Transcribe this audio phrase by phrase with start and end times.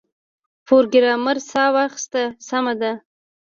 [0.67, 2.91] پروګرامر ساه واخیسته سمه ده